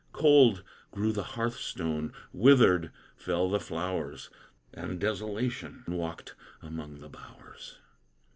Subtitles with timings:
[0.13, 4.31] Cold grew the hearthstone, withered fell the flowers,
[4.73, 7.77] And desolation walked among the bowers.